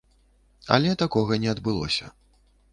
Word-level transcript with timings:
Але 0.77 0.95
такога 1.03 1.39
не 1.45 1.53
адбылося. 1.55 2.13